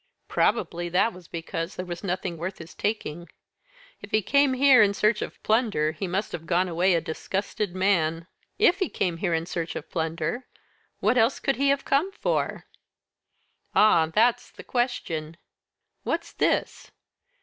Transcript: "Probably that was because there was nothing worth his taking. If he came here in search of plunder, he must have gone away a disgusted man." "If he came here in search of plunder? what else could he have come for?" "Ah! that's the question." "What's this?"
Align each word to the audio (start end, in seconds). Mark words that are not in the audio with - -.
"Probably 0.27 0.89
that 0.89 1.13
was 1.13 1.27
because 1.27 1.75
there 1.75 1.85
was 1.85 2.03
nothing 2.03 2.35
worth 2.35 2.57
his 2.57 2.73
taking. 2.73 3.29
If 4.01 4.09
he 4.09 4.23
came 4.23 4.53
here 4.55 4.81
in 4.81 4.95
search 4.95 5.21
of 5.21 5.37
plunder, 5.43 5.91
he 5.91 6.07
must 6.07 6.31
have 6.31 6.47
gone 6.47 6.67
away 6.67 6.95
a 6.95 7.01
disgusted 7.01 7.75
man." 7.75 8.25
"If 8.57 8.79
he 8.79 8.89
came 8.89 9.17
here 9.17 9.35
in 9.35 9.45
search 9.45 9.75
of 9.75 9.91
plunder? 9.91 10.47
what 11.01 11.19
else 11.19 11.39
could 11.39 11.57
he 11.57 11.69
have 11.69 11.85
come 11.85 12.11
for?" 12.13 12.65
"Ah! 13.75 14.07
that's 14.07 14.49
the 14.49 14.63
question." 14.63 15.37
"What's 16.01 16.31
this?" 16.33 16.89